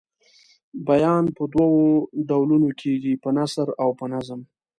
بیان 0.87 1.23
په 1.35 1.43
دوو 1.53 1.71
ډولونو 2.29 2.69
کیږي 2.81 3.13
په 3.23 3.29
نثر 3.37 3.67
او 3.81 3.89
په 3.99 4.05
نظم. 4.13 4.39